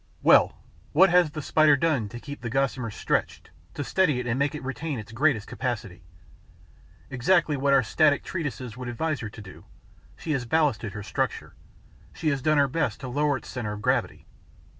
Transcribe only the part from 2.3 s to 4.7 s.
the gossamer stretched, to steady it and to make it